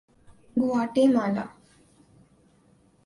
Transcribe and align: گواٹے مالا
گواٹے 0.59 1.03
مالا 1.13 1.43